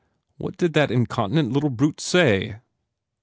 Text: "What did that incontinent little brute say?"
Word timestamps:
"What 0.37 0.57
did 0.57 0.73
that 0.73 0.89
incontinent 0.89 1.53
little 1.53 1.69
brute 1.69 2.01
say?" 2.01 2.55